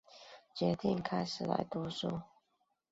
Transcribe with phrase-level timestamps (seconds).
[0.55, 2.21] 决定开始来读书